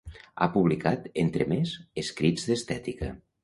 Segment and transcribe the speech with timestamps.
[0.39, 3.15] Ha publicat, entre més, Escrits d’estètica.